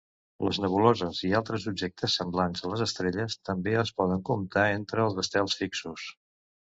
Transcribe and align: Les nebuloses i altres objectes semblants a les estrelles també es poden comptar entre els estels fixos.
Les 0.45 0.59
nebuloses 0.61 1.19
i 1.27 1.29
altres 1.39 1.67
objectes 1.71 2.15
semblants 2.21 2.65
a 2.67 2.71
les 2.71 2.83
estrelles 2.87 3.37
també 3.51 3.77
es 3.83 3.93
poden 4.01 4.25
comptar 4.31 4.65
entre 4.79 5.05
els 5.09 5.21
estels 5.27 5.59
fixos. 5.61 6.09